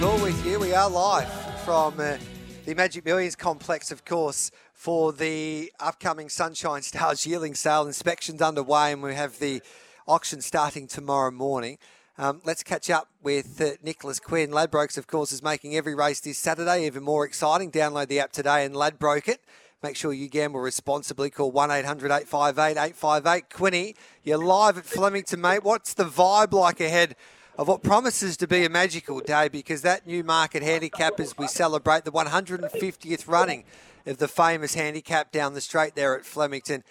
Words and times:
Hall 0.00 0.20
with 0.22 0.44
you. 0.44 0.58
We 0.58 0.74
are 0.74 0.90
live 0.90 1.30
from 1.64 1.98
uh, 1.98 2.18
the 2.64 2.74
Magic 2.74 3.04
Millions 3.04 3.36
complex, 3.36 3.90
of 3.90 4.04
course, 4.04 4.50
for 4.72 5.12
the 5.12 5.72
upcoming 5.80 6.28
Sunshine 6.28 6.82
Stars 6.82 7.26
yearling 7.26 7.54
sale. 7.54 7.86
Inspections 7.86 8.42
underway, 8.42 8.92
and 8.92 9.02
we 9.02 9.14
have 9.14 9.38
the 9.38 9.62
auction 10.06 10.40
starting 10.40 10.86
tomorrow 10.86 11.30
morning. 11.30 11.78
Um, 12.18 12.40
let's 12.44 12.62
catch 12.62 12.90
up 12.90 13.08
with 13.22 13.60
uh, 13.60 13.70
Nicholas 13.82 14.20
Quinn. 14.20 14.50
Ladbrokes, 14.50 14.98
of 14.98 15.06
course, 15.06 15.32
is 15.32 15.42
making 15.42 15.76
every 15.76 15.94
race 15.94 16.20
this 16.20 16.38
Saturday 16.38 16.86
even 16.86 17.02
more 17.02 17.24
exciting. 17.24 17.70
Download 17.70 18.08
the 18.08 18.20
app 18.20 18.32
today 18.32 18.64
and 18.64 18.74
Ladbroke 18.74 19.28
it. 19.28 19.40
Make 19.82 19.96
sure 19.96 20.12
you 20.12 20.28
gamble 20.28 20.60
responsibly. 20.60 21.30
Call 21.30 21.50
1 21.50 21.70
800 21.70 22.12
858 22.12 22.80
858. 22.80 23.50
Quinny, 23.50 23.96
you're 24.22 24.38
live 24.38 24.78
at 24.78 24.84
Flemington, 24.84 25.40
mate. 25.40 25.64
What's 25.64 25.94
the 25.94 26.04
vibe 26.04 26.52
like 26.52 26.80
ahead 26.80 27.16
of 27.58 27.68
what 27.68 27.82
promises 27.82 28.36
to 28.38 28.46
be 28.46 28.64
a 28.64 28.70
magical 28.70 29.20
day? 29.20 29.48
Because 29.48 29.82
that 29.82 30.06
Newmarket 30.06 30.62
handicap, 30.62 31.20
as 31.20 31.36
we 31.36 31.46
celebrate 31.46 32.04
the 32.04 32.12
150th 32.12 33.28
running 33.28 33.64
of 34.06 34.18
the 34.18 34.28
famous 34.28 34.74
handicap 34.74 35.30
down 35.30 35.54
the 35.54 35.60
straight 35.60 35.94
there 35.94 36.16
at 36.16 36.24
Flemington, 36.24 36.82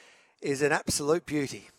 is 0.42 0.62
an 0.62 0.72
absolute 0.72 1.26
beauty. 1.26 1.70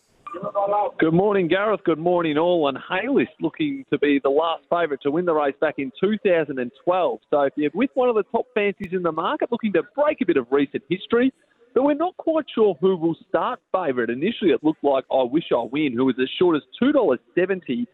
Good 0.99 1.13
morning, 1.13 1.47
Gareth. 1.47 1.81
Good 1.85 1.99
morning, 1.99 2.37
all. 2.37 2.67
And 2.67 2.77
Hay 2.89 3.07
List 3.07 3.31
looking 3.39 3.85
to 3.91 3.99
be 3.99 4.19
the 4.23 4.29
last 4.29 4.63
favourite 4.69 5.01
to 5.03 5.11
win 5.11 5.25
the 5.25 5.33
race 5.33 5.55
back 5.61 5.75
in 5.77 5.91
2012. 6.01 7.19
So 7.29 7.41
if 7.41 7.53
you're 7.55 7.71
with 7.73 7.91
one 7.93 8.09
of 8.09 8.15
the 8.15 8.23
top 8.31 8.47
fancies 8.53 8.93
in 8.93 9.03
the 9.03 9.11
market 9.11 9.51
looking 9.51 9.73
to 9.73 9.83
break 9.95 10.21
a 10.21 10.25
bit 10.25 10.37
of 10.37 10.47
recent 10.49 10.83
history, 10.89 11.31
but 11.73 11.83
we're 11.83 11.93
not 11.95 12.15
quite 12.17 12.45
sure 12.53 12.75
who 12.81 12.95
will 12.95 13.15
start 13.27 13.59
favourite. 13.71 14.09
Initially, 14.09 14.51
it 14.51 14.63
looked 14.63 14.83
like 14.83 15.05
I 15.11 15.23
Wish 15.23 15.45
I 15.51 15.67
Win, 15.71 15.93
who 15.93 16.05
was 16.05 16.15
as 16.21 16.29
short 16.39 16.55
as 16.55 16.63
$2.70 16.81 17.87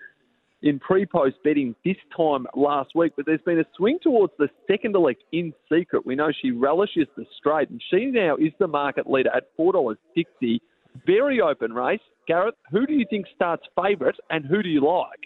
in 0.61 0.79
pre-post 0.79 1.37
betting 1.43 1.75
this 1.85 1.95
time 2.15 2.45
last 2.55 2.89
week, 2.95 3.13
but 3.15 3.25
there's 3.25 3.41
been 3.45 3.59
a 3.59 3.65
swing 3.77 3.97
towards 4.01 4.33
the 4.37 4.49
second 4.67 4.95
elect 4.95 5.23
in 5.31 5.53
secret. 5.71 6.05
We 6.05 6.15
know 6.15 6.31
she 6.41 6.51
relishes 6.51 7.07
the 7.15 7.25
straight, 7.37 7.69
and 7.69 7.81
she 7.89 8.07
now 8.07 8.35
is 8.35 8.51
the 8.59 8.67
market 8.67 9.09
leader 9.09 9.29
at 9.33 9.55
$4.60. 9.57 10.59
Very 11.05 11.39
open 11.39 11.73
race. 11.73 12.01
Gareth, 12.27 12.55
who 12.71 12.85
do 12.85 12.93
you 12.93 13.05
think 13.09 13.25
starts 13.33 13.63
favourite, 13.81 14.15
and 14.29 14.45
who 14.45 14.61
do 14.61 14.69
you 14.69 14.85
like? 14.85 15.19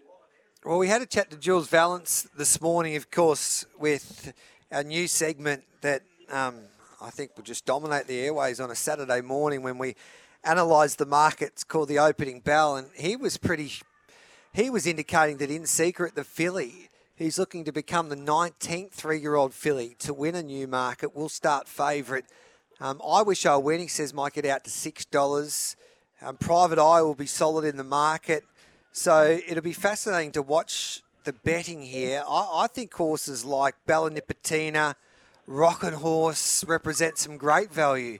Well, 0.65 0.77
we 0.77 0.87
had 0.87 1.01
a 1.01 1.05
chat 1.05 1.31
to 1.31 1.37
Jules 1.37 1.67
Valence 1.67 2.27
this 2.37 2.61
morning, 2.61 2.95
of 2.95 3.09
course, 3.09 3.65
with 3.79 4.33
our 4.71 4.83
new 4.83 5.07
segment 5.07 5.63
that 5.81 6.03
um, 6.31 6.55
I 7.01 7.09
think 7.09 7.35
will 7.35 7.43
just 7.43 7.65
dominate 7.65 8.07
the 8.07 8.19
airways 8.19 8.59
on 8.59 8.71
a 8.71 8.75
Saturday 8.75 9.21
morning 9.21 9.63
when 9.63 9.77
we 9.77 9.95
analyse 10.45 10.95
the 10.95 11.05
markets 11.05 11.63
called 11.63 11.89
the 11.89 11.99
opening 11.99 12.39
bell, 12.39 12.75
and 12.75 12.87
he 12.95 13.15
was 13.15 13.37
pretty 13.37 13.71
he 14.53 14.69
was 14.69 14.85
indicating 14.85 15.37
that 15.37 15.49
in 15.49 15.65
secret, 15.65 16.15
the 16.15 16.23
filly, 16.23 16.89
who's 17.17 17.39
looking 17.39 17.65
to 17.65 17.71
become 17.71 18.09
the 18.09 18.15
19th 18.15 18.91
three 18.91 19.19
year 19.19 19.35
old 19.35 19.53
filly 19.53 19.95
to 19.99 20.13
win 20.13 20.35
a 20.35 20.43
Newmarket. 20.43 21.15
will 21.15 21.29
start 21.29 21.67
favourite. 21.67 22.25
Um, 22.79 23.01
I 23.07 23.21
wish 23.21 23.45
I 23.45 23.55
winning, 23.57 23.89
says, 23.89 24.13
might 24.13 24.33
get 24.33 24.45
out 24.45 24.63
to 24.65 24.69
$6. 24.69 25.75
Um, 26.21 26.37
Private 26.37 26.79
Eye 26.79 27.01
will 27.01 27.15
be 27.15 27.25
solid 27.25 27.65
in 27.65 27.77
the 27.77 27.83
market. 27.83 28.43
So 28.91 29.39
it'll 29.47 29.63
be 29.63 29.73
fascinating 29.73 30.31
to 30.33 30.41
watch 30.41 31.01
the 31.23 31.33
betting 31.33 31.81
here. 31.81 32.23
I, 32.27 32.63
I 32.63 32.67
think 32.67 32.93
horses 32.93 33.43
like 33.43 33.75
Bella 33.85 34.11
Nipotina, 34.11 34.95
Rocket 35.47 35.93
Horse 35.93 36.63
represent 36.65 37.17
some 37.17 37.37
great 37.37 37.73
value 37.73 38.19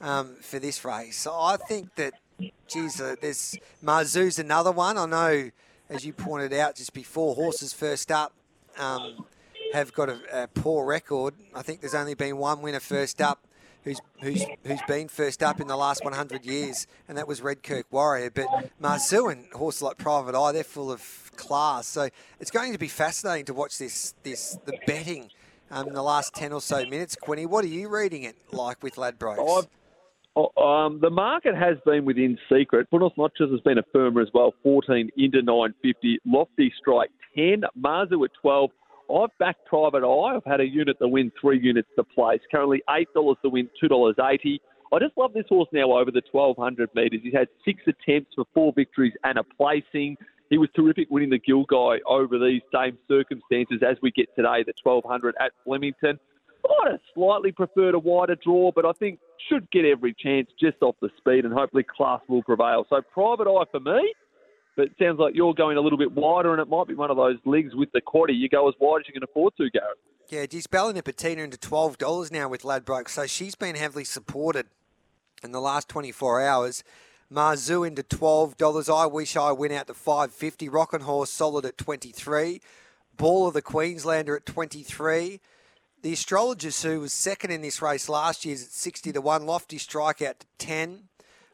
um, 0.00 0.36
for 0.40 0.58
this 0.58 0.84
race. 0.84 1.18
So 1.18 1.32
I 1.32 1.56
think 1.56 1.94
that, 1.96 2.14
geez, 2.68 3.00
uh, 3.00 3.16
there's 3.20 3.56
Marzu's 3.82 4.38
another 4.38 4.72
one. 4.72 4.96
I 4.96 5.06
know 5.06 5.50
as 5.92 6.06
you 6.06 6.12
pointed 6.12 6.52
out 6.52 6.76
just 6.76 6.94
before, 6.94 7.34
horses 7.34 7.72
first 7.72 8.10
up 8.10 8.32
um, 8.78 9.26
have 9.72 9.92
got 9.92 10.08
a, 10.08 10.18
a, 10.32 10.48
poor 10.48 10.86
record. 10.86 11.34
I 11.54 11.62
think 11.62 11.80
there's 11.80 11.94
only 11.94 12.14
been 12.14 12.38
one 12.38 12.62
winner 12.62 12.80
first 12.80 13.20
up 13.20 13.46
who's 13.84 14.00
who's 14.20 14.44
who's 14.64 14.80
been 14.88 15.08
first 15.08 15.42
up 15.42 15.60
in 15.60 15.66
the 15.66 15.76
last 15.76 16.04
100 16.04 16.46
years, 16.46 16.86
and 17.08 17.18
that 17.18 17.28
was 17.28 17.40
Redkirk 17.40 17.84
Warrior. 17.90 18.30
But 18.30 18.46
Marzu 18.80 19.30
and 19.30 19.46
horses 19.52 19.82
like 19.82 19.98
Private 19.98 20.34
Eye, 20.34 20.52
they're 20.52 20.64
full 20.64 20.90
of 20.90 21.30
class. 21.36 21.86
So 21.86 22.08
it's 22.40 22.50
going 22.50 22.72
to 22.72 22.78
be 22.78 22.88
fascinating 22.88 23.44
to 23.46 23.54
watch 23.54 23.78
this 23.78 24.14
this 24.22 24.58
the 24.64 24.78
betting 24.86 25.30
um, 25.70 25.88
in 25.88 25.94
the 25.94 26.02
last 26.02 26.34
10 26.34 26.52
or 26.52 26.60
so 26.60 26.84
minutes. 26.86 27.16
Quinny, 27.16 27.44
what 27.46 27.64
are 27.64 27.68
you 27.68 27.88
reading 27.88 28.22
it 28.22 28.36
like 28.50 28.82
with 28.82 28.96
Ladbrokes? 28.96 29.66
Oh, 30.34 30.48
um, 30.62 30.98
the 31.00 31.10
market 31.10 31.54
has 31.54 31.76
been 31.84 32.06
within 32.06 32.38
secret. 32.50 32.88
Buenos 32.90 33.12
Noches 33.18 33.50
has 33.50 33.60
been 33.60 33.78
a 33.78 33.82
firmer 33.92 34.22
as 34.22 34.28
well, 34.32 34.54
14 34.62 35.10
into 35.16 35.42
950. 35.42 36.20
Lofty 36.24 36.72
strike 36.78 37.10
10. 37.36 37.62
Marzu 37.78 38.24
at 38.24 38.30
12. 38.40 38.70
I've 39.14 39.38
backed 39.38 39.66
Private 39.66 40.04
Eye. 40.04 40.36
I've 40.36 40.44
had 40.44 40.60
a 40.60 40.66
unit 40.66 40.96
to 41.02 41.08
win, 41.08 41.30
three 41.38 41.60
units 41.60 41.88
to 41.96 42.04
place. 42.04 42.40
Currently 42.50 42.82
$8 42.88 43.04
to 43.42 43.48
win, 43.50 43.68
$2.80. 43.82 44.58
I 44.92 44.98
just 44.98 45.16
love 45.18 45.34
this 45.34 45.44
horse 45.48 45.68
now 45.72 45.92
over 45.92 46.10
the 46.10 46.22
1200 46.30 46.90
metres. 46.94 47.20
He's 47.22 47.34
had 47.34 47.48
six 47.64 47.82
attempts 47.86 48.32
for 48.34 48.44
four 48.54 48.72
victories 48.74 49.12
and 49.24 49.38
a 49.38 49.42
placing. 49.42 50.16
He 50.48 50.58
was 50.58 50.68
terrific 50.76 51.08
winning 51.10 51.30
the 51.30 51.40
Gilgai 51.40 51.98
over 52.06 52.38
these 52.38 52.62
same 52.74 52.98
circumstances 53.08 53.82
as 53.86 53.96
we 54.02 54.10
get 54.10 54.28
today, 54.36 54.64
the 54.64 54.72
1200 54.82 55.34
at 55.40 55.52
Flemington. 55.64 56.18
I'd 56.64 56.92
have 56.92 57.00
slightly 57.14 57.52
preferred 57.52 57.94
a 57.94 57.98
wider 57.98 58.36
draw, 58.36 58.70
but 58.70 58.84
I 58.84 58.92
think 58.92 59.18
should 59.48 59.70
get 59.70 59.84
every 59.84 60.14
chance 60.14 60.48
just 60.60 60.76
off 60.82 60.96
the 61.00 61.10
speed, 61.18 61.44
and 61.44 61.52
hopefully 61.52 61.84
class 61.84 62.20
will 62.28 62.42
prevail. 62.42 62.86
So 62.88 63.00
private 63.12 63.48
eye 63.48 63.64
for 63.70 63.80
me, 63.80 64.14
but 64.76 64.86
it 64.86 64.92
sounds 64.98 65.18
like 65.18 65.34
you're 65.34 65.54
going 65.54 65.76
a 65.76 65.80
little 65.80 65.98
bit 65.98 66.12
wider, 66.12 66.52
and 66.52 66.60
it 66.60 66.68
might 66.68 66.88
be 66.88 66.94
one 66.94 67.10
of 67.10 67.16
those 67.16 67.38
legs 67.44 67.74
with 67.74 67.90
the 67.92 68.00
quaddy. 68.00 68.38
You 68.38 68.48
go 68.48 68.68
as 68.68 68.74
wide 68.80 69.00
as 69.00 69.08
you 69.08 69.12
can 69.12 69.22
afford 69.22 69.54
to, 69.56 69.70
Gareth. 69.70 69.98
Yeah, 70.28 70.46
geez, 70.46 70.66
Bella 70.66 70.94
Nipotina 70.94 71.38
into 71.38 71.58
twelve 71.58 71.98
dollars 71.98 72.30
now 72.30 72.48
with 72.48 72.64
Ladbroke, 72.64 73.08
so 73.08 73.26
she's 73.26 73.54
been 73.54 73.74
heavily 73.74 74.04
supported 74.04 74.66
in 75.42 75.52
the 75.52 75.60
last 75.60 75.88
twenty 75.88 76.12
four 76.12 76.40
hours. 76.40 76.82
Marzu 77.30 77.86
into 77.86 78.02
twelve 78.02 78.56
dollars. 78.56 78.88
I 78.88 79.06
wish 79.06 79.36
I 79.36 79.52
went 79.52 79.72
out 79.72 79.88
to 79.88 79.94
five 79.94 80.32
fifty. 80.32 80.68
Rockin' 80.68 81.02
Horse 81.02 81.30
solid 81.30 81.64
at 81.64 81.76
twenty 81.76 82.12
three. 82.12 82.60
Ball 83.16 83.48
of 83.48 83.54
the 83.54 83.62
Queenslander 83.62 84.36
at 84.36 84.46
twenty 84.46 84.82
three. 84.82 85.40
The 86.02 86.12
Astrologist, 86.12 86.82
who 86.82 86.98
was 86.98 87.12
second 87.12 87.52
in 87.52 87.62
this 87.62 87.80
race 87.80 88.08
last 88.08 88.44
year, 88.44 88.54
is 88.54 88.64
at 88.64 88.72
60 88.72 89.12
to 89.12 89.20
1. 89.20 89.46
Lofty 89.46 89.78
strikeout 89.78 90.40
to 90.40 90.46
10. 90.58 91.04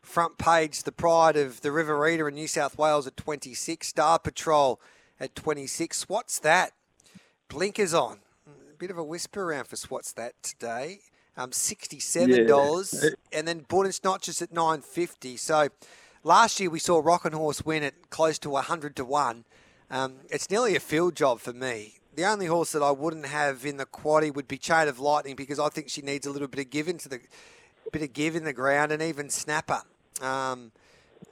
Front 0.00 0.38
page, 0.38 0.84
the 0.84 0.92
pride 0.92 1.36
of 1.36 1.60
the 1.60 1.70
Riverina 1.70 2.24
in 2.24 2.34
New 2.34 2.48
South 2.48 2.78
Wales 2.78 3.06
at 3.06 3.14
26. 3.18 3.86
Star 3.86 4.18
Patrol 4.18 4.80
at 5.20 5.34
26. 5.34 6.08
What's 6.08 6.38
that? 6.38 6.72
Blinkers 7.50 7.92
on. 7.92 8.20
A 8.46 8.76
bit 8.78 8.90
of 8.90 8.96
a 8.96 9.04
whisper 9.04 9.52
around 9.52 9.66
for 9.66 9.76
What's 9.90 10.12
That 10.12 10.42
today. 10.42 11.00
Um, 11.36 11.50
$67. 11.50 13.04
Yeah. 13.04 13.10
And 13.34 13.46
then 13.46 13.66
Buenos 13.68 14.02
Noches 14.02 14.40
at 14.40 14.50
950 14.50 15.36
So 15.36 15.68
last 16.24 16.58
year 16.58 16.70
we 16.70 16.78
saw 16.78 17.00
Rockin' 17.04 17.34
Horse 17.34 17.66
win 17.66 17.82
at 17.82 18.08
close 18.08 18.38
to 18.38 18.48
100 18.48 18.96
to 18.96 19.04
1. 19.04 19.44
Um, 19.90 20.14
it's 20.30 20.48
nearly 20.48 20.74
a 20.74 20.80
field 20.80 21.16
job 21.16 21.38
for 21.40 21.52
me. 21.52 21.97
The 22.18 22.26
only 22.26 22.46
horse 22.46 22.72
that 22.72 22.82
I 22.82 22.90
wouldn't 22.90 23.26
have 23.26 23.64
in 23.64 23.76
the 23.76 23.86
quaddy 23.86 24.34
would 24.34 24.48
be 24.48 24.58
Chain 24.58 24.88
of 24.88 24.98
Lightning 24.98 25.36
because 25.36 25.60
I 25.60 25.68
think 25.68 25.88
she 25.88 26.02
needs 26.02 26.26
a 26.26 26.32
little 26.32 26.48
bit 26.48 26.58
of 26.58 26.68
give 26.68 26.88
into 26.88 27.08
the 27.08 27.20
bit 27.92 28.02
of 28.02 28.12
give 28.12 28.34
in 28.34 28.42
the 28.42 28.52
ground 28.52 28.90
and 28.90 29.00
even 29.00 29.30
Snapper. 29.30 29.82
Um, 30.20 30.72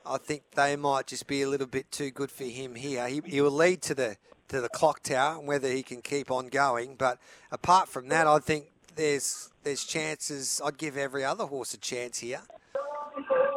I 0.07 0.19
think 0.19 0.45
they 0.55 0.77
might 0.77 1.09
just 1.09 1.27
be 1.27 1.43
a 1.43 1.49
little 1.49 1.67
bit 1.67 1.91
too 1.91 2.13
good 2.13 2.31
for 2.31 2.45
him 2.45 2.77
here. 2.77 3.09
He, 3.09 3.21
he 3.27 3.41
will 3.41 3.51
lead 3.51 3.83
to 3.83 3.97
the 3.97 4.17
to 4.47 4.61
the 4.61 4.69
clock 4.69 5.03
tower 5.03 5.41
and 5.41 5.49
whether 5.49 5.69
he 5.69 5.83
can 5.83 6.03
keep 6.03 6.31
on 6.31 6.47
going. 6.47 6.95
But 6.95 7.19
apart 7.51 7.89
from 7.89 8.07
that, 8.11 8.29
I 8.29 8.39
think 8.39 8.67
there's 8.95 9.51
there's 9.65 9.83
chances. 9.83 10.61
I'd 10.65 10.79
give 10.79 10.97
every 10.97 11.25
other 11.25 11.47
horse 11.47 11.75
a 11.75 11.79
chance 11.79 12.21
here. 12.21 12.43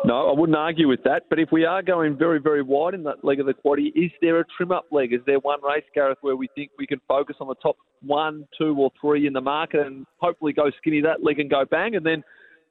No, 0.09 0.27
I 0.27 0.33
wouldn't 0.33 0.57
argue 0.57 0.87
with 0.87 1.03
that. 1.03 1.29
But 1.29 1.37
if 1.37 1.49
we 1.51 1.65
are 1.65 1.83
going 1.83 2.17
very, 2.17 2.39
very 2.39 2.63
wide 2.63 2.95
in 2.95 3.03
that 3.03 3.23
leg 3.23 3.39
of 3.39 3.45
the 3.45 3.53
quaddy, 3.53 3.91
is 3.93 4.09
there 4.21 4.39
a 4.39 4.45
trim 4.57 4.71
up 4.71 4.85
leg? 4.89 5.13
Is 5.13 5.19
there 5.27 5.37
one 5.37 5.63
race, 5.63 5.83
Gareth, 5.93 6.17
where 6.21 6.35
we 6.35 6.49
think 6.55 6.71
we 6.79 6.87
can 6.87 6.99
focus 7.07 7.35
on 7.39 7.47
the 7.47 7.53
top 7.61 7.77
one, 8.01 8.47
two, 8.57 8.75
or 8.75 8.91
three 8.99 9.27
in 9.27 9.33
the 9.33 9.41
market 9.41 9.85
and 9.85 10.07
hopefully 10.17 10.51
go 10.51 10.71
skinny 10.79 10.99
that 11.01 11.23
leg 11.23 11.39
and 11.39 11.47
go 11.47 11.63
bang, 11.63 11.95
and 11.95 12.03
then 12.03 12.23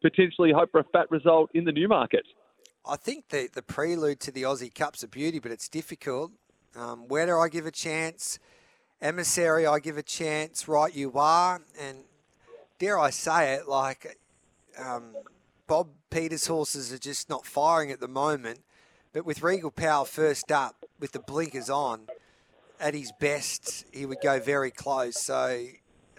potentially 0.02 0.50
hope 0.50 0.73
for 0.73 0.81
a 0.81 0.85
fat 0.93 1.08
result 1.12 1.49
in 1.55 1.64
the 1.64 1.70
Newmarket? 1.70 2.25
I 2.85 2.96
think 2.96 3.29
the 3.29 3.49
the 3.55 3.62
prelude 3.62 4.19
to 4.20 4.32
the 4.32 4.43
Aussie 4.43 4.75
Cup's 4.75 5.05
a 5.05 5.08
beauty, 5.08 5.38
but 5.38 5.52
it's 5.52 5.69
difficult. 5.69 6.32
Um, 6.75 7.06
where 7.06 7.26
do 7.26 7.38
I 7.38 7.49
give 7.49 7.67
a 7.67 7.70
chance? 7.70 8.40
Emissary, 9.00 9.64
I 9.64 9.79
give 9.79 9.96
a 9.96 10.02
chance. 10.02 10.67
Right, 10.67 10.93
you 10.93 11.12
are, 11.14 11.61
and 11.81 11.99
dare 12.81 12.99
I 12.99 13.11
say 13.11 13.55
it, 13.55 13.69
like 13.69 14.19
um, 14.76 15.14
Bob 15.68 15.88
Peters' 16.10 16.46
horses 16.46 16.92
are 16.92 16.98
just 16.98 17.30
not 17.30 17.46
firing 17.46 17.92
at 17.92 18.00
the 18.00 18.08
moment. 18.08 18.60
But 19.12 19.24
with 19.24 19.42
Regal 19.42 19.70
Power 19.70 20.04
first 20.04 20.50
up, 20.50 20.84
with 20.98 21.12
the 21.12 21.20
blinkers 21.20 21.70
on, 21.70 22.08
at 22.80 22.94
his 22.94 23.12
best, 23.20 23.84
he 23.92 24.06
would 24.06 24.18
go 24.22 24.40
very 24.40 24.70
close. 24.70 25.20
So 25.20 25.64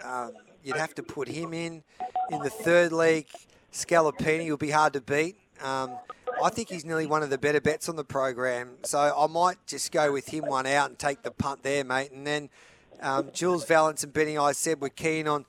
um, 0.02 0.32
you'd 0.64 0.76
have 0.76 0.94
to 0.94 1.02
put 1.02 1.28
him 1.28 1.52
in. 1.52 1.82
In 2.30 2.40
the 2.40 2.50
third 2.50 2.92
league, 2.92 3.28
Scalapini 3.72 4.48
will 4.48 4.56
be 4.56 4.70
hard 4.70 4.92
to 4.94 5.00
beat. 5.00 5.36
Um, 5.62 5.98
I 6.42 6.48
think 6.50 6.68
he's 6.68 6.84
nearly 6.84 7.06
one 7.06 7.22
of 7.22 7.30
the 7.30 7.38
better 7.38 7.60
bets 7.60 7.88
on 7.88 7.96
the 7.96 8.04
program. 8.04 8.76
So 8.84 8.98
I 8.98 9.26
might 9.26 9.58
just 9.66 9.92
go 9.92 10.12
with 10.12 10.28
him 10.28 10.46
one 10.46 10.66
out 10.66 10.90
and 10.90 10.98
take 10.98 11.22
the 11.22 11.30
punt 11.30 11.62
there, 11.62 11.84
mate. 11.84 12.12
And 12.12 12.26
then 12.26 12.50
um, 13.00 13.30
Jules 13.32 13.64
Valence 13.64 14.04
and 14.04 14.12
Benny 14.12 14.38
I 14.38 14.52
said 14.52 14.80
we're 14.80 14.90
keen 14.90 15.26
on 15.26 15.44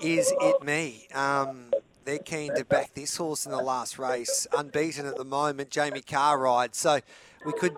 Is 0.00 0.32
It 0.40 0.62
Me. 0.62 1.08
Um, 1.12 1.70
they're 2.04 2.18
keen 2.18 2.54
to 2.54 2.64
back 2.64 2.94
this 2.94 3.16
horse 3.16 3.46
in 3.46 3.52
the 3.52 3.62
last 3.62 3.98
race. 3.98 4.46
Unbeaten 4.56 5.06
at 5.06 5.16
the 5.16 5.24
moment, 5.24 5.70
Jamie 5.70 6.02
Kah 6.02 6.32
rides. 6.32 6.78
So 6.78 7.00
we 7.44 7.52
could 7.52 7.76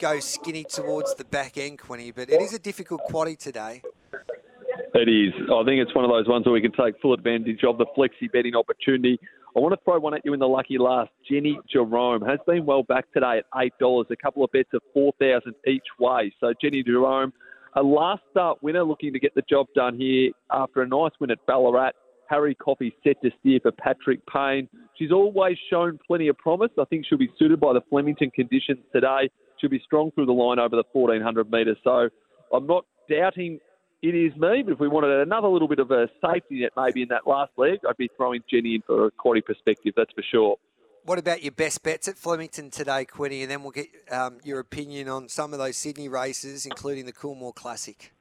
go 0.00 0.20
skinny 0.20 0.64
towards 0.64 1.14
the 1.14 1.24
back 1.24 1.56
end, 1.56 1.78
Quinny, 1.78 2.10
but 2.10 2.30
it 2.30 2.40
is 2.40 2.52
a 2.52 2.58
difficult 2.58 3.02
quaddy 3.08 3.36
today. 3.36 3.82
It 4.94 5.08
is. 5.08 5.32
I 5.52 5.64
think 5.64 5.80
it's 5.80 5.94
one 5.94 6.04
of 6.04 6.10
those 6.10 6.26
ones 6.26 6.46
where 6.46 6.52
we 6.52 6.60
can 6.60 6.72
take 6.72 7.00
full 7.00 7.12
advantage 7.12 7.62
of 7.64 7.78
the 7.78 7.86
flexi 7.96 8.30
betting 8.32 8.54
opportunity. 8.56 9.18
I 9.56 9.60
want 9.60 9.72
to 9.72 9.80
throw 9.84 9.98
one 9.98 10.14
at 10.14 10.24
you 10.24 10.32
in 10.34 10.40
the 10.40 10.48
lucky 10.48 10.78
last. 10.78 11.10
Jenny 11.28 11.58
Jerome 11.70 12.22
has 12.22 12.38
been 12.46 12.64
well 12.64 12.82
back 12.82 13.10
today 13.12 13.38
at 13.38 13.72
$8. 13.80 14.10
A 14.10 14.16
couple 14.16 14.44
of 14.44 14.52
bets 14.52 14.70
of 14.72 14.82
4000 14.94 15.54
each 15.66 15.82
way. 15.98 16.32
So 16.40 16.52
Jenny 16.60 16.82
Jerome, 16.82 17.32
a 17.74 17.82
last 17.82 18.22
start 18.30 18.62
winner 18.62 18.82
looking 18.82 19.12
to 19.12 19.18
get 19.18 19.34
the 19.34 19.42
job 19.42 19.66
done 19.74 19.96
here 19.98 20.30
after 20.50 20.82
a 20.82 20.88
nice 20.88 21.12
win 21.20 21.30
at 21.30 21.44
Ballarat. 21.46 21.92
Harry 22.28 22.54
Coffey 22.54 22.94
set 23.04 23.20
to 23.22 23.30
steer 23.40 23.58
for 23.60 23.72
Patrick 23.72 24.20
Payne. 24.26 24.68
She's 24.96 25.12
always 25.12 25.56
shown 25.70 25.98
plenty 26.06 26.28
of 26.28 26.36
promise. 26.38 26.70
I 26.78 26.84
think 26.84 27.06
she'll 27.06 27.18
be 27.18 27.32
suited 27.38 27.60
by 27.60 27.72
the 27.72 27.80
Flemington 27.88 28.30
conditions 28.30 28.80
today. 28.92 29.30
She'll 29.60 29.70
be 29.70 29.82
strong 29.84 30.10
through 30.12 30.26
the 30.26 30.32
line 30.32 30.58
over 30.58 30.76
the 30.76 30.84
1400 30.92 31.50
metres. 31.50 31.78
So 31.82 32.08
I'm 32.52 32.66
not 32.66 32.84
doubting 33.10 33.60
it 34.00 34.14
is 34.14 34.32
me, 34.36 34.62
but 34.62 34.72
if 34.72 34.78
we 34.78 34.86
wanted 34.86 35.10
another 35.10 35.48
little 35.48 35.66
bit 35.66 35.80
of 35.80 35.90
a 35.90 36.08
safety 36.24 36.60
net 36.60 36.70
maybe 36.76 37.02
in 37.02 37.08
that 37.08 37.26
last 37.26 37.50
leg, 37.56 37.80
I'd 37.88 37.96
be 37.96 38.08
throwing 38.16 38.42
Jenny 38.48 38.76
in 38.76 38.82
for 38.82 39.06
a 39.06 39.10
quaddy 39.10 39.44
perspective, 39.44 39.94
that's 39.96 40.12
for 40.12 40.22
sure. 40.22 40.56
What 41.04 41.18
about 41.18 41.42
your 41.42 41.52
best 41.52 41.82
bets 41.82 42.06
at 42.06 42.16
Flemington 42.16 42.70
today, 42.70 43.04
Quinny? 43.06 43.42
And 43.42 43.50
then 43.50 43.62
we'll 43.62 43.72
get 43.72 43.88
um, 44.10 44.38
your 44.44 44.60
opinion 44.60 45.08
on 45.08 45.28
some 45.28 45.52
of 45.52 45.58
those 45.58 45.76
Sydney 45.76 46.08
races, 46.08 46.66
including 46.66 47.06
the 47.06 47.12
Coolmore 47.12 47.54
Classic. 47.54 48.12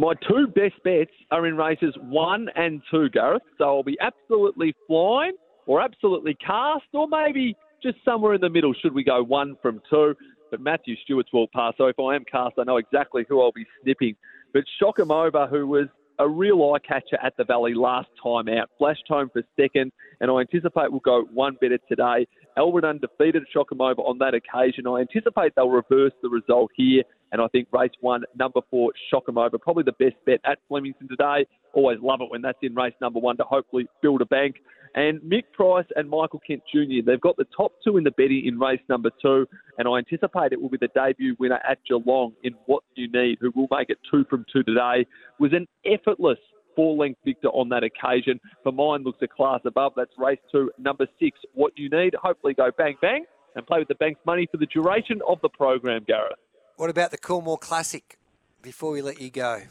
My 0.00 0.14
two 0.26 0.46
best 0.46 0.82
bets 0.82 1.10
are 1.30 1.46
in 1.46 1.58
races 1.58 1.94
one 2.00 2.48
and 2.56 2.80
two, 2.90 3.10
Gareth. 3.10 3.42
So 3.58 3.64
I'll 3.64 3.82
be 3.82 3.98
absolutely 4.00 4.74
flying 4.86 5.34
or 5.66 5.82
absolutely 5.82 6.36
cast 6.36 6.86
or 6.94 7.06
maybe 7.06 7.54
just 7.82 7.98
somewhere 8.02 8.32
in 8.32 8.40
the 8.40 8.48
middle 8.48 8.72
should 8.72 8.94
we 8.94 9.04
go 9.04 9.22
one 9.22 9.58
from 9.60 9.82
two. 9.90 10.14
But 10.50 10.62
Matthew 10.62 10.96
Stewart's 11.04 11.30
will 11.34 11.48
pass. 11.54 11.74
so 11.76 11.84
if 11.84 12.00
I 12.00 12.16
am 12.16 12.24
cast, 12.24 12.54
I 12.58 12.64
know 12.64 12.78
exactly 12.78 13.26
who 13.28 13.42
I'll 13.42 13.52
be 13.52 13.66
snipping. 13.82 14.16
But 14.54 14.64
over, 15.10 15.46
who 15.46 15.66
was 15.66 15.88
a 16.18 16.26
real 16.26 16.72
eye 16.72 16.78
catcher 16.78 17.18
at 17.22 17.36
the 17.36 17.44
Valley 17.44 17.74
last 17.74 18.08
time 18.22 18.48
out, 18.48 18.70
flashed 18.78 19.04
home 19.06 19.28
for 19.34 19.42
second, 19.60 19.92
and 20.22 20.30
I 20.30 20.40
anticipate 20.40 20.90
will 20.90 21.00
go 21.00 21.26
one 21.30 21.58
better 21.60 21.78
today. 21.90 22.26
Elwood 22.56 22.86
undefeated 22.86 23.42
over 23.54 24.00
on 24.00 24.16
that 24.18 24.32
occasion. 24.32 24.86
I 24.86 25.00
anticipate 25.00 25.52
they'll 25.56 25.68
reverse 25.68 26.12
the 26.22 26.30
result 26.30 26.70
here, 26.74 27.02
and 27.32 27.40
I 27.40 27.48
think 27.48 27.68
race 27.72 27.90
one, 28.00 28.24
number 28.36 28.60
four, 28.70 28.92
Shock 29.10 29.24
'em 29.28 29.38
over, 29.38 29.58
probably 29.58 29.84
the 29.84 29.92
best 29.92 30.16
bet 30.24 30.40
at 30.44 30.58
Flemington 30.68 31.08
today. 31.08 31.46
Always 31.72 32.00
love 32.00 32.20
it 32.20 32.30
when 32.30 32.42
that's 32.42 32.58
in 32.62 32.74
race 32.74 32.94
number 33.00 33.20
one 33.20 33.36
to 33.36 33.44
hopefully 33.44 33.86
build 34.02 34.20
a 34.22 34.26
bank. 34.26 34.60
And 34.96 35.20
Mick 35.20 35.44
Price 35.52 35.86
and 35.94 36.10
Michael 36.10 36.40
Kent 36.40 36.62
Jr., 36.72 37.02
they've 37.06 37.20
got 37.20 37.36
the 37.36 37.46
top 37.56 37.72
two 37.84 37.96
in 37.96 38.02
the 38.02 38.10
betting 38.10 38.44
in 38.46 38.58
race 38.58 38.80
number 38.88 39.10
two, 39.22 39.46
and 39.78 39.86
I 39.86 39.98
anticipate 39.98 40.52
it 40.52 40.60
will 40.60 40.68
be 40.68 40.78
the 40.78 40.88
debut 40.88 41.36
winner 41.38 41.60
at 41.68 41.78
Geelong 41.84 42.32
in 42.42 42.54
What 42.66 42.82
You 42.96 43.08
Need, 43.08 43.38
who 43.40 43.52
will 43.54 43.68
make 43.70 43.90
it 43.90 43.98
two 44.10 44.24
from 44.24 44.44
two 44.52 44.64
today, 44.64 45.06
was 45.38 45.52
an 45.52 45.68
effortless 45.84 46.38
four-length 46.74 47.20
victor 47.24 47.48
on 47.48 47.68
that 47.68 47.84
occasion. 47.84 48.40
For 48.62 48.72
mine, 48.72 49.04
looks 49.04 49.22
a 49.22 49.28
class 49.28 49.60
above. 49.64 49.92
That's 49.96 50.12
race 50.18 50.40
two, 50.50 50.72
number 50.78 51.06
six, 51.20 51.38
What 51.54 51.72
You 51.76 51.88
Need. 51.88 52.14
Hopefully 52.20 52.54
go 52.54 52.70
bang, 52.76 52.96
bang, 53.00 53.24
and 53.54 53.66
play 53.66 53.78
with 53.78 53.88
the 53.88 53.94
bank's 53.96 54.20
money 54.26 54.48
for 54.50 54.56
the 54.56 54.66
duration 54.66 55.20
of 55.28 55.40
the 55.40 55.48
program, 55.50 56.04
Gareth. 56.06 56.38
What 56.80 56.88
about 56.88 57.10
the 57.10 57.18
Coolmore 57.18 57.60
Classic 57.60 58.18
before 58.62 58.90
we 58.90 59.02
let 59.02 59.20
you 59.20 59.28
go? 59.28 59.64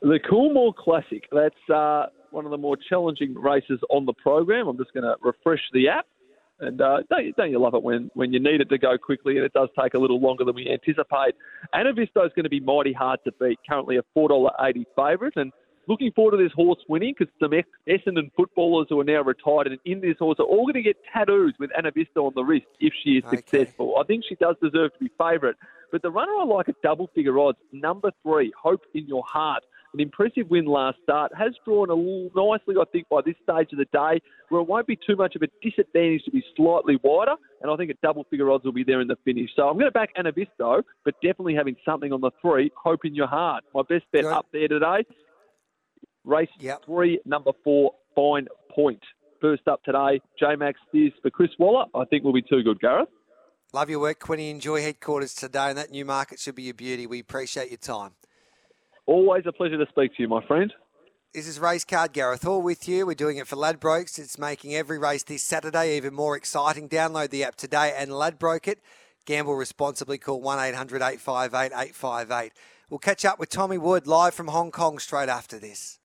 The 0.00 0.18
Coolmore 0.18 0.74
Classic. 0.74 1.28
That's 1.30 1.54
uh, 1.70 2.06
one 2.30 2.46
of 2.46 2.50
the 2.50 2.56
more 2.56 2.78
challenging 2.88 3.34
races 3.34 3.78
on 3.90 4.06
the 4.06 4.14
program. 4.14 4.66
I'm 4.66 4.78
just 4.78 4.94
going 4.94 5.04
to 5.04 5.16
refresh 5.20 5.60
the 5.74 5.90
app. 5.90 6.06
And 6.58 6.80
uh, 6.80 7.00
don't, 7.10 7.26
you, 7.26 7.32
don't 7.34 7.50
you 7.50 7.60
love 7.60 7.74
it 7.74 7.82
when, 7.82 8.10
when 8.14 8.32
you 8.32 8.40
need 8.40 8.62
it 8.62 8.70
to 8.70 8.78
go 8.78 8.96
quickly 8.96 9.36
and 9.36 9.44
it 9.44 9.52
does 9.52 9.68
take 9.78 9.92
a 9.92 9.98
little 9.98 10.22
longer 10.22 10.46
than 10.46 10.54
we 10.54 10.70
anticipate? 10.70 11.34
Anavisto 11.74 12.24
is 12.24 12.32
going 12.34 12.44
to 12.44 12.48
be 12.48 12.60
mighty 12.60 12.94
hard 12.94 13.20
to 13.24 13.32
beat, 13.32 13.58
currently 13.68 13.98
a 13.98 14.18
$4.80 14.18 14.86
favourite. 14.96 15.34
And 15.36 15.52
looking 15.86 16.12
forward 16.12 16.38
to 16.38 16.42
this 16.42 16.52
horse 16.54 16.80
winning 16.88 17.14
because 17.18 17.30
some 17.40 17.50
Essendon 17.86 18.30
footballers 18.34 18.86
who 18.88 18.98
are 18.98 19.04
now 19.04 19.22
retired 19.22 19.66
and 19.66 19.78
in 19.84 20.00
this 20.00 20.16
horse 20.18 20.38
are 20.38 20.46
all 20.46 20.64
going 20.64 20.76
to 20.76 20.82
get 20.82 20.96
tattoos 21.12 21.52
with 21.60 21.68
Anavisto 21.78 22.24
on 22.24 22.32
the 22.34 22.42
wrist 22.42 22.64
if 22.80 22.94
she 23.04 23.18
is 23.18 23.24
okay. 23.26 23.36
successful. 23.36 23.96
I 24.00 24.04
think 24.04 24.24
she 24.26 24.36
does 24.36 24.56
deserve 24.62 24.92
to 24.94 24.98
be 24.98 25.10
favourite. 25.18 25.56
But 25.92 26.02
the 26.02 26.10
runner 26.10 26.32
I 26.40 26.44
like 26.44 26.68
at 26.68 26.74
double 26.82 27.10
figure 27.14 27.38
odds, 27.38 27.58
number 27.70 28.10
three, 28.22 28.52
Hope 28.60 28.82
in 28.94 29.06
Your 29.06 29.22
Heart 29.24 29.62
an 29.94 30.00
impressive 30.00 30.48
win 30.48 30.64
last 30.64 30.98
start, 31.02 31.32
has 31.36 31.52
drawn 31.64 31.90
a 31.90 31.94
little 31.94 32.30
nicely, 32.34 32.74
I 32.80 32.84
think, 32.90 33.08
by 33.08 33.20
this 33.24 33.34
stage 33.42 33.72
of 33.72 33.78
the 33.78 33.86
day, 33.92 34.20
where 34.48 34.60
it 34.60 34.68
won't 34.68 34.86
be 34.86 34.96
too 34.96 35.16
much 35.16 35.36
of 35.36 35.42
a 35.42 35.48
disadvantage 35.62 36.24
to 36.24 36.30
be 36.30 36.42
slightly 36.56 36.98
wider, 37.02 37.34
and 37.60 37.70
I 37.70 37.76
think 37.76 37.90
a 37.90 37.94
double 38.02 38.24
figure 38.30 38.50
odds 38.50 38.64
will 38.64 38.72
be 38.72 38.84
there 38.84 39.00
in 39.00 39.08
the 39.08 39.16
finish. 39.24 39.50
So 39.54 39.68
I'm 39.68 39.74
going 39.74 39.86
to 39.86 39.90
back 39.90 40.10
Anavisto, 40.16 40.82
but 41.04 41.14
definitely 41.22 41.54
having 41.54 41.76
something 41.84 42.12
on 42.12 42.20
the 42.20 42.30
three, 42.40 42.70
hope 42.82 43.04
in 43.04 43.14
your 43.14 43.26
heart. 43.26 43.64
My 43.74 43.82
best 43.82 44.04
bet 44.12 44.22
Good. 44.22 44.32
up 44.32 44.46
there 44.52 44.68
today, 44.68 45.04
race 46.24 46.48
yep. 46.58 46.84
three, 46.84 47.20
number 47.26 47.52
four, 47.62 47.92
Fine 48.14 48.48
Point. 48.74 49.02
First 49.40 49.66
up 49.66 49.82
today, 49.82 50.20
J 50.38 50.56
Max 50.56 50.78
Fizz 50.92 51.12
for 51.20 51.30
Chris 51.30 51.50
Waller. 51.58 51.86
I 51.94 52.04
think 52.04 52.22
will 52.24 52.32
be 52.32 52.42
too 52.42 52.62
good, 52.62 52.80
Gareth. 52.80 53.08
Love 53.74 53.88
your 53.88 54.00
work, 54.00 54.18
Quinny. 54.18 54.50
Enjoy 54.50 54.82
headquarters 54.82 55.34
today, 55.34 55.70
and 55.70 55.78
that 55.78 55.90
Newmarket 55.90 56.38
should 56.38 56.54
be 56.54 56.68
a 56.68 56.74
beauty. 56.74 57.06
We 57.06 57.20
appreciate 57.20 57.70
your 57.70 57.78
time. 57.78 58.10
Always 59.06 59.44
a 59.46 59.52
pleasure 59.52 59.78
to 59.78 59.90
speak 59.90 60.14
to 60.16 60.22
you, 60.22 60.28
my 60.28 60.44
friend. 60.46 60.70
This 61.32 61.48
is 61.48 61.58
Race 61.58 61.86
Card 61.86 62.12
Gareth 62.12 62.42
Hall 62.42 62.60
with 62.60 62.86
you. 62.86 63.06
We're 63.06 63.14
doing 63.14 63.38
it 63.38 63.46
for 63.46 63.56
Ladbrokes. 63.56 64.18
It's 64.18 64.38
making 64.38 64.74
every 64.74 64.98
race 64.98 65.22
this 65.22 65.42
Saturday 65.42 65.96
even 65.96 66.12
more 66.12 66.36
exciting. 66.36 66.86
Download 66.86 67.30
the 67.30 67.44
app 67.44 67.56
today 67.56 67.94
and 67.96 68.10
Ladbroke 68.10 68.68
it. 68.68 68.78
Gamble 69.24 69.54
responsibly. 69.54 70.18
Call 70.18 70.42
1 70.42 70.58
800 70.58 70.96
858 71.00 71.72
858. 71.74 72.52
We'll 72.90 72.98
catch 72.98 73.24
up 73.24 73.38
with 73.38 73.48
Tommy 73.48 73.78
Wood 73.78 74.06
live 74.06 74.34
from 74.34 74.48
Hong 74.48 74.70
Kong 74.70 74.98
straight 74.98 75.30
after 75.30 75.58
this. 75.58 75.98